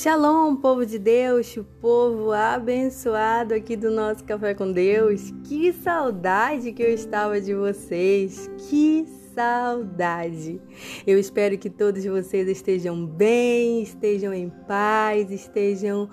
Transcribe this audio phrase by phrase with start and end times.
[0.00, 5.34] Shalom, povo de Deus, povo abençoado aqui do nosso Café com Deus.
[5.42, 8.48] Que saudade que eu estava de vocês.
[8.68, 9.04] Que
[9.34, 10.62] saudade.
[11.04, 16.08] Eu espero que todos vocês estejam bem, estejam em paz, estejam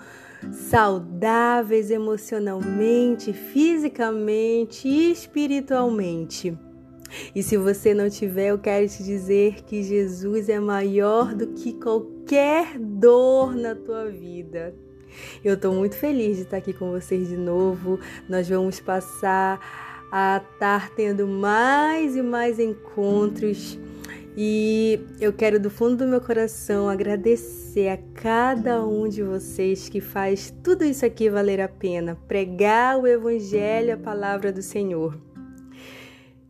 [0.50, 6.58] saudáveis emocionalmente, fisicamente e espiritualmente.
[7.34, 11.72] E se você não tiver, eu quero te dizer que Jesus é maior do que
[11.72, 14.74] qualquer dor na tua vida.
[15.44, 17.98] Eu estou muito feliz de estar aqui com vocês de novo.
[18.28, 19.60] Nós vamos passar
[20.10, 23.78] a estar tendo mais e mais encontros.
[24.36, 30.00] E eu quero do fundo do meu coração agradecer a cada um de vocês que
[30.00, 35.25] faz tudo isso aqui valer a pena, pregar o evangelho, a palavra do Senhor.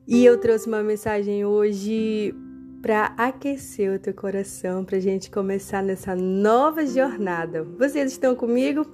[0.09, 2.33] E eu trouxe uma mensagem hoje
[2.81, 7.65] para aquecer o teu coração, para a gente começar nessa nova jornada.
[7.65, 8.87] Vocês estão comigo?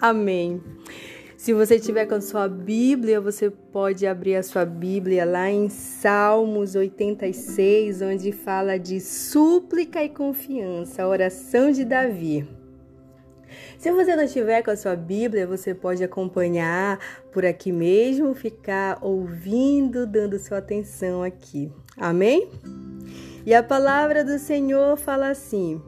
[0.00, 0.62] Amém.
[1.36, 5.68] Se você tiver com a sua Bíblia, você pode abrir a sua Bíblia lá em
[5.68, 12.59] Salmos 86, onde fala de súplica e confiança, a oração de Davi.
[13.80, 16.98] Se você não estiver com a sua Bíblia, você pode acompanhar
[17.32, 21.72] por aqui mesmo, ficar ouvindo, dando sua atenção aqui.
[21.96, 22.50] Amém?
[23.46, 25.80] E a palavra do Senhor fala assim: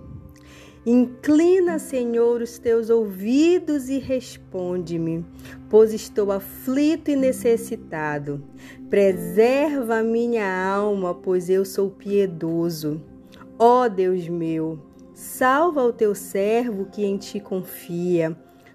[0.87, 5.23] Inclina, Senhor, os teus ouvidos e responde-me,
[5.69, 8.43] pois estou aflito e necessitado.
[8.89, 13.03] Preserva a minha alma, pois eu sou piedoso.
[13.59, 14.79] Ó Deus meu,
[15.15, 18.35] Salva o teu servo que em ti confia.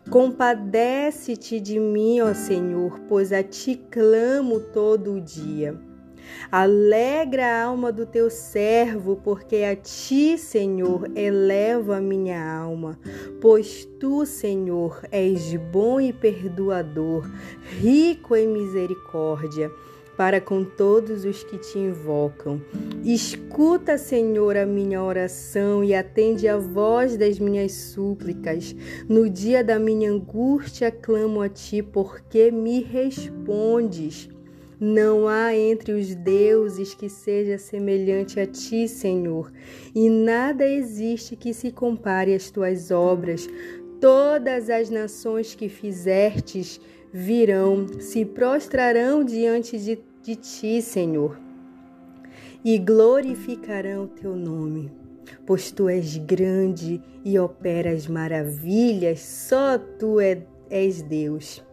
[0.09, 5.75] Compadece-te de mim, ó Senhor, pois a ti clamo todo o dia.
[6.51, 12.99] Alegra a alma do teu servo, porque a ti, Senhor, elevo a minha alma.
[13.41, 17.27] Pois tu, Senhor, és bom e perdoador,
[17.79, 19.71] rico em misericórdia
[20.17, 22.59] para com todos os que te invocam.
[23.05, 28.75] Escuta, Senhor, a minha oração e atende a voz das minhas súplicas.
[29.07, 34.27] No dia da minha angústia clamo a ti, porque me respondes.
[34.79, 39.51] Não há entre os deuses que seja semelhante a ti, Senhor,
[39.93, 43.49] e nada existe que se compare às tuas obras.
[43.99, 46.79] Todas as nações que fizertes
[47.11, 51.39] virão, se prostrarão diante de, de ti, Senhor,
[52.63, 54.91] e glorificarão o teu nome.
[55.45, 61.63] Pois tu és grande e operas maravilhas, só tu é, és Deus.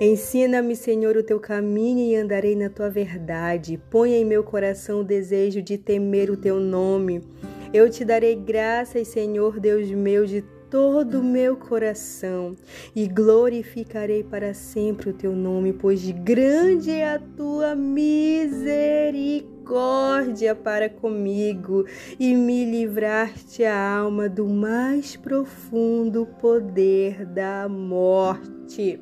[0.00, 3.80] Ensina-me, Senhor, o teu caminho e andarei na tua verdade.
[3.90, 7.22] Põe em meu coração o desejo de temer o teu nome.
[7.72, 12.56] Eu te darei graças, Senhor, Deus meu, de todo o meu coração
[12.96, 21.84] e glorificarei para sempre o teu nome, pois grande é a tua misericórdia para comigo
[22.18, 28.98] e me livraste a alma do mais profundo poder da morte.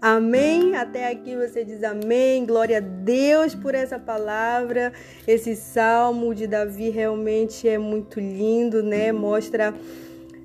[0.00, 0.76] Amém?
[0.76, 2.44] Até aqui você diz amém.
[2.44, 4.92] Glória a Deus por essa palavra.
[5.26, 9.12] Esse salmo de Davi realmente é muito lindo, né?
[9.12, 9.72] Mostra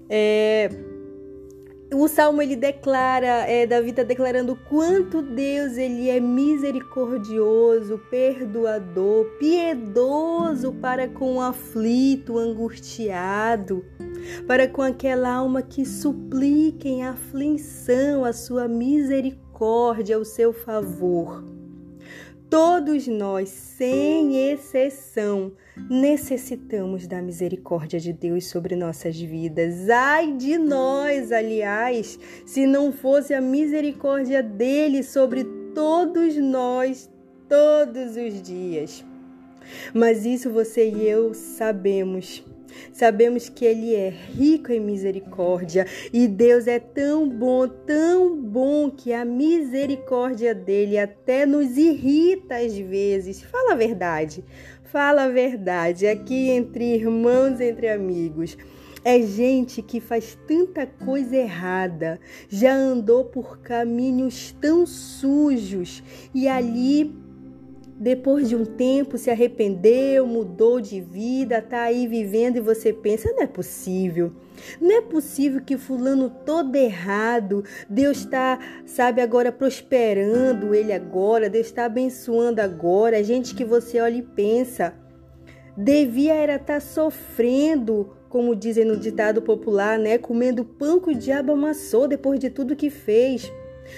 [0.09, 0.69] é,
[1.93, 10.73] o salmo ele declara, é, Davi está declarando quanto Deus ele é misericordioso, perdoador, piedoso
[10.73, 13.83] para com o aflito, angustiado,
[14.45, 21.43] para com aquela alma que suplica em aflição a sua misericórdia, o seu favor.
[22.49, 25.53] Todos nós, sem exceção,
[25.89, 29.89] necessitamos da misericórdia de Deus sobre nossas vidas.
[29.89, 37.09] Ai de nós, aliás, se não fosse a misericórdia dele sobre todos nós,
[37.47, 39.05] todos os dias.
[39.93, 42.43] Mas isso você e eu sabemos
[42.91, 49.13] Sabemos que Ele é rico em misericórdia e Deus é tão bom, tão bom que
[49.13, 53.41] a misericórdia dele até nos irrita às vezes.
[53.41, 54.43] Fala a verdade,
[54.91, 56.07] fala a verdade.
[56.07, 58.57] Aqui entre irmãos, entre amigos.
[59.03, 62.19] É gente que faz tanta coisa errada,
[62.49, 66.03] já andou por caminhos tão sujos
[66.35, 67.15] e ali
[67.97, 73.31] depois de um tempo se arrependeu, mudou de vida, tá aí vivendo e você pensa,
[73.31, 74.33] não é possível.
[74.79, 81.67] Não é possível que fulano todo errado, Deus está, sabe, agora prosperando ele agora, Deus
[81.67, 83.17] está abençoando agora.
[83.17, 84.93] A gente que você olha e pensa,
[85.77, 90.17] devia era estar tá sofrendo como dizem no ditado popular, né?
[90.17, 93.51] Comendo pão que o diabo amassou depois de tudo que fez.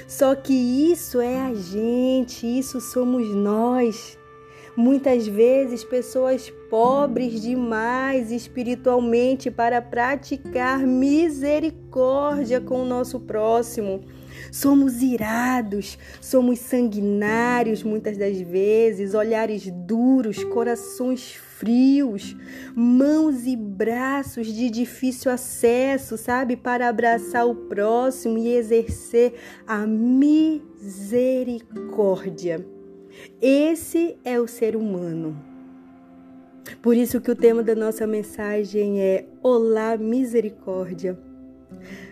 [0.07, 4.17] Só que isso é a gente, isso somos nós.
[4.75, 13.99] Muitas vezes, pessoas pobres demais espiritualmente para praticar misericórdia com o nosso próximo.
[14.49, 22.33] Somos irados, somos sanguinários muitas das vezes, olhares duros, corações frios,
[22.73, 29.33] mãos e braços de difícil acesso, sabe, para abraçar o próximo e exercer
[29.67, 32.80] a misericórdia.
[33.41, 35.35] Esse é o ser humano.
[36.81, 41.17] Por isso que o tema da nossa mensagem é Olá Misericórdia.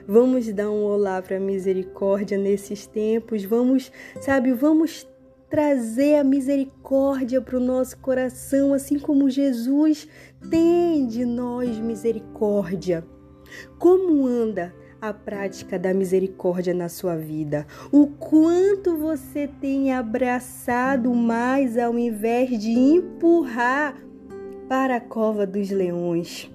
[0.07, 3.43] Vamos dar um olá para a misericórdia nesses tempos.
[3.43, 5.07] Vamos, sabe, vamos
[5.49, 10.07] trazer a misericórdia para o nosso coração, assim como Jesus
[10.49, 13.05] tem de nós misericórdia.
[13.77, 17.65] Como anda a prática da misericórdia na sua vida?
[17.91, 23.95] O quanto você tem abraçado mais ao invés de empurrar
[24.67, 26.51] para a cova dos leões?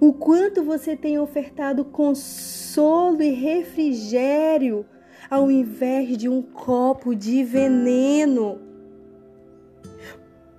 [0.00, 4.84] O quanto você tem ofertado consolo e refrigério
[5.30, 8.60] ao invés de um copo de veneno?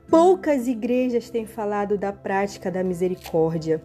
[0.10, 3.84] Poucas igrejas têm falado da prática da misericórdia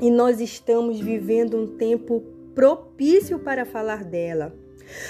[0.00, 4.54] e nós estamos vivendo um tempo propício para falar dela.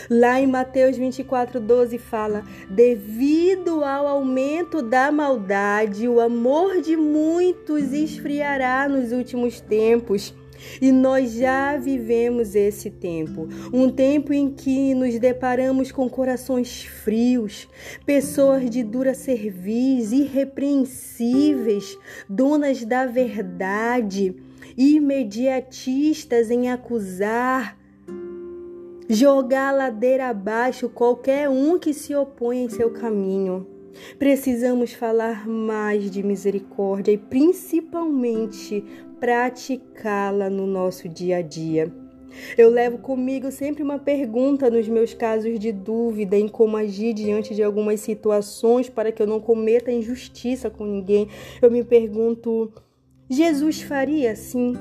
[0.09, 7.93] Lá em Mateus 24, 12 fala: Devido ao aumento da maldade, o amor de muitos
[7.93, 10.35] esfriará nos últimos tempos.
[10.81, 17.69] E nós já vivemos esse tempo, um tempo em que nos deparamos com corações frios,
[18.07, 21.99] pessoas de dura cerviz, irrepreensíveis,
[22.29, 24.35] donas da verdade
[24.77, 27.79] imediatistas em acusar,
[29.09, 33.67] jogar ladeira abaixo qualquer um que se opõe em seu caminho.
[34.19, 38.85] Precisamos falar mais de misericórdia e principalmente
[39.21, 41.93] praticá-la no nosso dia a dia.
[42.59, 47.55] Eu levo comigo sempre uma pergunta nos meus casos de dúvida em como agir diante
[47.55, 51.29] de algumas situações para que eu não cometa injustiça com ninguém.
[51.63, 52.73] Eu me pergunto:
[53.29, 54.75] Jesus faria assim?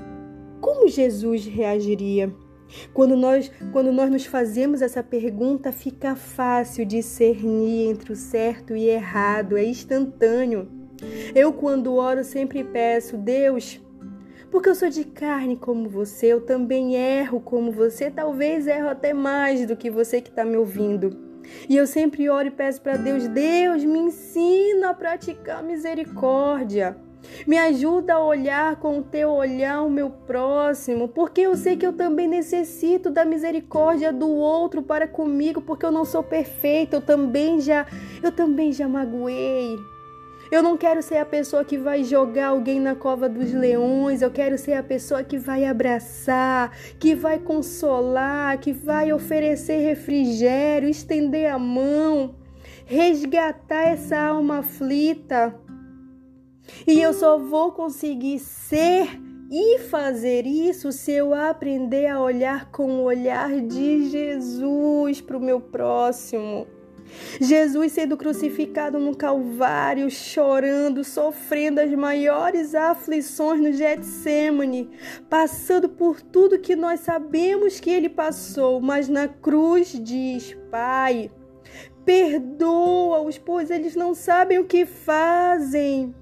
[0.60, 2.34] Como Jesus reagiria?
[2.94, 8.90] Quando nós, quando nós nos fazemos essa pergunta, fica fácil discernir entre o certo e
[8.90, 10.68] errado, é instantâneo.
[11.34, 13.82] Eu, quando oro, sempre peço, Deus,
[14.52, 19.14] porque eu sou de carne como você, eu também erro como você, talvez erro até
[19.14, 21.18] mais do que você que está me ouvindo.
[21.70, 26.98] E eu sempre oro e peço para Deus, Deus, me ensina a praticar misericórdia.
[27.48, 31.86] Me ajuda a olhar com o teu olhar o meu próximo, porque eu sei que
[31.86, 37.02] eu também necessito da misericórdia do outro para comigo, porque eu não sou perfeita, eu
[37.02, 37.86] também já,
[38.22, 39.78] eu também já magoei.
[40.52, 44.30] Eu não quero ser a pessoa que vai jogar alguém na cova dos leões, eu
[44.30, 51.52] quero ser a pessoa que vai abraçar, que vai consolar, que vai oferecer refrigério, estender
[51.52, 52.36] a mão,
[52.86, 55.56] resgatar essa alma aflita.
[56.86, 59.08] E eu só vou conseguir ser
[59.52, 65.42] e fazer isso se eu aprender a olhar com o olhar de Jesus para o
[65.42, 66.66] meu próximo.
[67.40, 74.90] Jesus sendo crucificado no Calvário, chorando, sofrendo as maiores aflições no Getsemane,
[75.30, 81.30] passando por tudo que nós sabemos que ele passou, mas na cruz diz: Pai,
[82.04, 86.16] perdoa-os, pois eles não sabem o que fazem.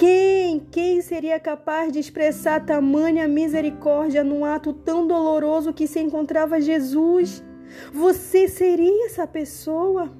[0.00, 6.58] Quem, quem seria capaz de expressar tamanha misericórdia num ato tão doloroso que se encontrava
[6.58, 7.44] Jesus?
[7.92, 10.10] Você seria essa pessoa?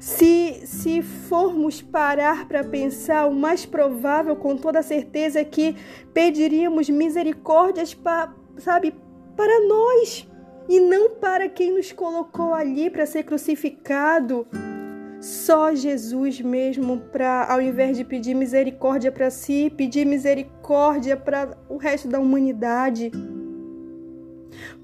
[0.00, 5.76] Se, se formos parar para pensar, o mais provável, com toda certeza, é que
[6.14, 8.94] pediríamos misericórdias, pa, sabe,
[9.36, 10.26] para nós
[10.66, 14.46] e não para quem nos colocou ali para ser crucificado.
[15.20, 21.76] Só Jesus mesmo para ao invés de pedir misericórdia para si, pedir misericórdia para o
[21.76, 23.12] resto da humanidade.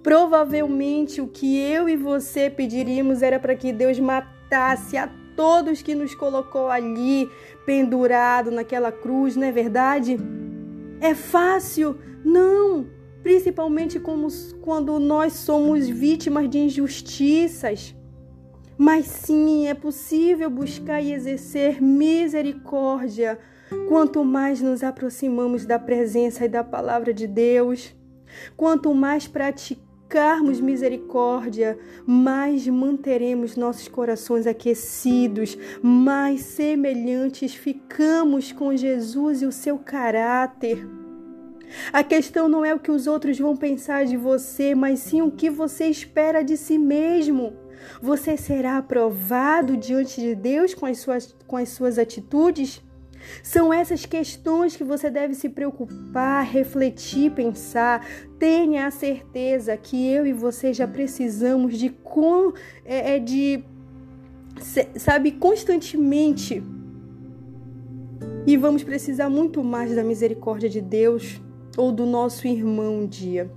[0.02, 5.94] Provavelmente o que eu e você pediríamos era para que Deus matasse a todos que
[5.94, 7.30] nos colocou ali
[7.64, 10.18] pendurado naquela cruz, não é verdade?
[11.00, 11.98] É fácil?
[12.22, 12.86] Não,
[13.22, 14.28] principalmente como,
[14.60, 17.95] quando nós somos vítimas de injustiças.
[18.78, 23.38] Mas sim, é possível buscar e exercer misericórdia
[23.88, 27.94] Quanto mais nos aproximamos da presença e da palavra de Deus,
[28.56, 39.46] quanto mais praticarmos misericórdia, mais manteremos nossos corações aquecidos, mais semelhantes ficamos com Jesus e
[39.46, 40.86] o seu caráter.
[41.92, 45.30] A questão não é o que os outros vão pensar de você, mas sim o
[45.32, 47.52] que você espera de si mesmo.
[48.00, 52.82] Você será aprovado diante de Deus com as suas, com as suas atitudes?
[53.42, 58.06] São essas questões que você deve se preocupar, refletir, pensar.
[58.38, 61.94] Tenha a certeza que eu e você já precisamos de,
[62.84, 63.64] é, é, de
[64.96, 66.62] sabe, constantemente.
[68.46, 71.40] E vamos precisar muito mais da misericórdia de Deus
[71.76, 73.50] ou do nosso irmão um dia.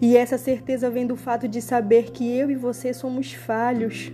[0.00, 4.12] E essa certeza vem do fato de saber que eu e você somos falhos.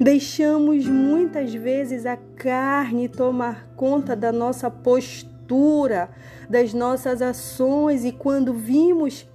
[0.00, 6.10] Deixamos muitas vezes a carne tomar conta da nossa postura,
[6.48, 9.28] das nossas ações, e quando vimos,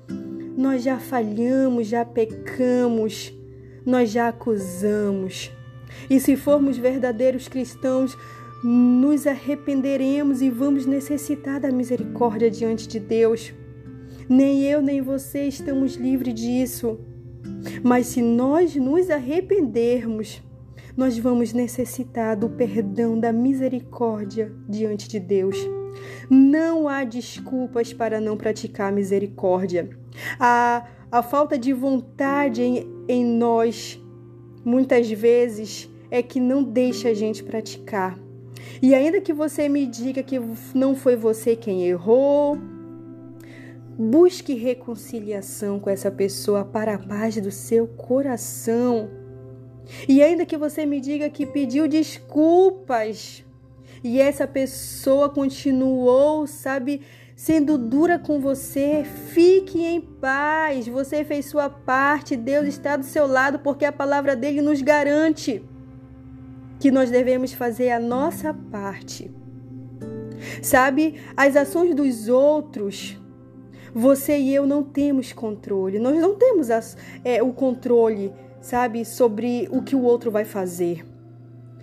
[0.57, 3.33] nós já falhamos, já pecamos,
[3.85, 5.51] nós já acusamos.
[6.09, 8.17] E se formos verdadeiros cristãos,
[8.63, 13.53] nos arrependeremos e vamos necessitar da misericórdia diante de Deus.
[14.29, 16.99] Nem eu nem você estamos livres disso.
[17.83, 20.41] Mas se nós nos arrependermos,
[20.95, 25.57] nós vamos necessitar do perdão, da misericórdia diante de Deus.
[26.29, 29.89] Não há desculpas para não praticar misericórdia.
[30.39, 33.99] A, a falta de vontade em, em nós,
[34.63, 38.17] muitas vezes, é que não deixa a gente praticar.
[38.81, 40.39] E ainda que você me diga que
[40.73, 42.57] não foi você quem errou,
[43.97, 49.09] busque reconciliação com essa pessoa para a paz do seu coração.
[50.07, 53.43] E ainda que você me diga que pediu desculpas
[54.03, 57.01] e essa pessoa continuou, sabe,
[57.35, 60.87] sendo dura com você, fique em paz.
[60.87, 65.63] Você fez sua parte, Deus está do seu lado porque a palavra dele nos garante
[66.79, 69.31] que nós devemos fazer a nossa parte.
[70.61, 73.17] Sabe, as ações dos outros,
[73.93, 75.99] você e eu não temos controle.
[75.99, 81.05] Nós não temos as, é, o controle, sabe, sobre o que o outro vai fazer.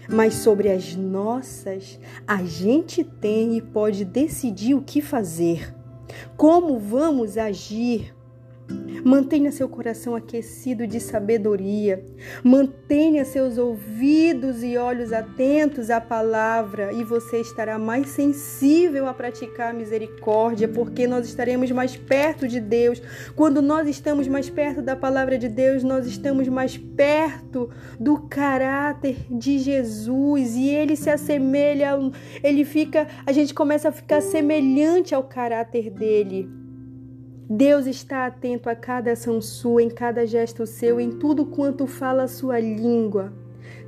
[0.09, 5.75] Mas sobre as nossas, a gente tem e pode decidir o que fazer.
[6.37, 8.13] Como vamos agir?
[9.05, 12.05] Mantenha seu coração aquecido de sabedoria.
[12.45, 19.71] Mantenha seus ouvidos e olhos atentos à palavra e você estará mais sensível a praticar
[19.71, 23.01] a misericórdia, porque nós estaremos mais perto de Deus.
[23.35, 29.17] Quando nós estamos mais perto da palavra de Deus, nós estamos mais perto do caráter
[29.31, 31.99] de Jesus e ele se assemelha,
[32.43, 36.60] ele fica, a gente começa a ficar semelhante ao caráter dele.
[37.53, 42.23] Deus está atento a cada ação sua, em cada gesto seu, em tudo quanto fala
[42.23, 43.33] a sua língua.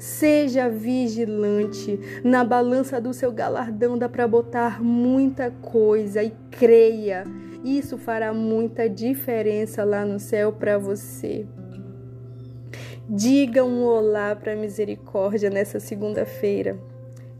[0.01, 2.01] Seja vigilante.
[2.25, 7.23] Na balança do seu galardão dá para botar muita coisa e creia.
[7.63, 11.47] Isso fará muita diferença lá no céu para você.
[13.09, 16.77] Diga um olá para a misericórdia nessa segunda-feira.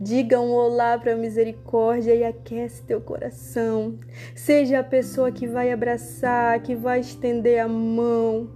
[0.05, 4.01] Diga um olá para a misericórdia e aquece teu coração.
[4.35, 8.51] Seja a pessoa que vai abraçar, que vai estender a mão,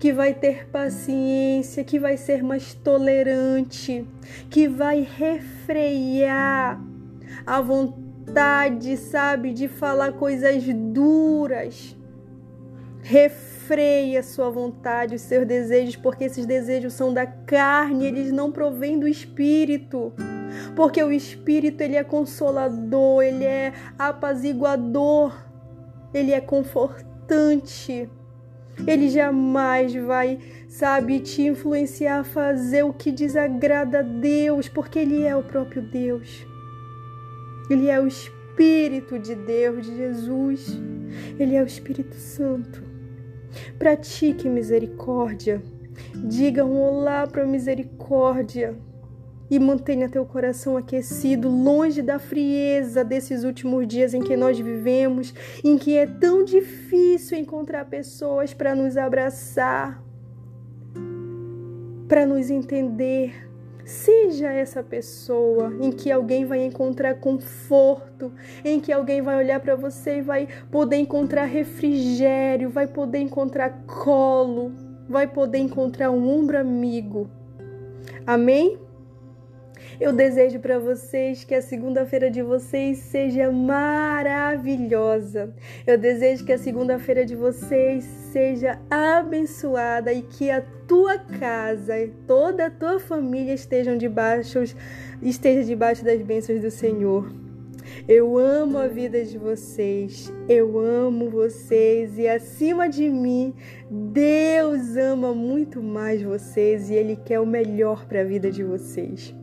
[0.00, 4.06] que vai ter paciência, que vai ser mais tolerante,
[4.48, 6.82] que vai refrear
[7.44, 11.94] a vontade, sabe, de falar coisas duras.
[13.02, 18.98] Refreia sua vontade, os seus desejos, porque esses desejos são da carne, eles não provêm
[18.98, 20.14] do espírito
[20.74, 25.34] porque o Espírito ele é consolador, ele é apaziguador,
[26.12, 28.08] ele é confortante.
[28.86, 35.22] Ele jamais vai, sabe, te influenciar a fazer o que desagrada a Deus, porque ele
[35.22, 36.46] é o próprio Deus.
[37.70, 40.78] Ele é o Espírito de Deus, de Jesus.
[41.38, 42.82] Ele é o Espírito Santo.
[43.78, 45.62] Pratique misericórdia.
[46.14, 48.76] Diga um olá para a misericórdia
[49.50, 55.32] e mantenha teu coração aquecido, longe da frieza desses últimos dias em que nós vivemos,
[55.64, 60.02] em que é tão difícil encontrar pessoas para nos abraçar,
[62.08, 63.46] para nos entender.
[63.84, 68.32] Seja essa pessoa em que alguém vai encontrar conforto,
[68.64, 73.84] em que alguém vai olhar para você e vai poder encontrar refrigério, vai poder encontrar
[73.86, 74.72] colo,
[75.08, 77.30] vai poder encontrar um ombro amigo.
[78.26, 78.76] Amém?
[79.98, 85.54] Eu desejo para vocês que a segunda-feira de vocês seja maravilhosa.
[85.86, 92.08] Eu desejo que a segunda-feira de vocês seja abençoada e que a tua casa e
[92.26, 94.64] toda a tua família estejam debaixo
[95.22, 97.32] esteja debaixo das bênçãos do Senhor.
[98.06, 103.54] Eu amo a vida de vocês, eu amo vocês e acima de mim,
[103.90, 109.34] Deus ama muito mais vocês e Ele quer o melhor para a vida de vocês.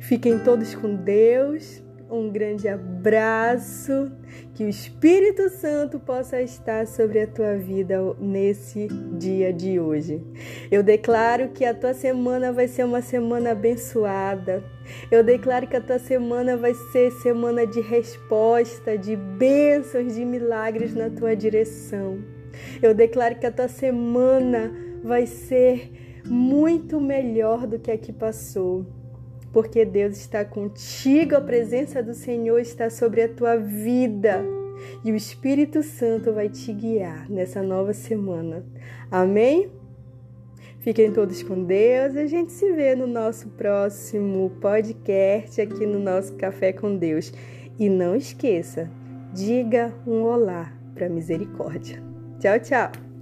[0.00, 1.82] Fiquem todos com Deus.
[2.10, 4.12] Um grande abraço.
[4.54, 8.88] Que o Espírito Santo possa estar sobre a tua vida nesse
[9.18, 10.22] dia de hoje.
[10.70, 14.62] Eu declaro que a tua semana vai ser uma semana abençoada.
[15.10, 20.94] Eu declaro que a tua semana vai ser semana de resposta, de bênçãos, de milagres
[20.94, 22.18] na tua direção.
[22.80, 25.90] Eu declaro que a tua semana vai ser
[26.24, 28.86] muito melhor do que a que passou
[29.54, 34.44] porque Deus está contigo, a presença do Senhor está sobre a tua vida
[35.04, 38.66] e o Espírito Santo vai te guiar nessa nova semana.
[39.08, 39.70] Amém?
[40.80, 46.34] Fiquem todos com Deus a gente se vê no nosso próximo podcast aqui no nosso
[46.34, 47.32] Café com Deus.
[47.78, 48.90] E não esqueça,
[49.32, 52.02] diga um olá para misericórdia.
[52.40, 53.13] Tchau, tchau!